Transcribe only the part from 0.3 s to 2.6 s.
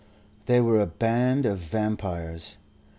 They were a band of vampires.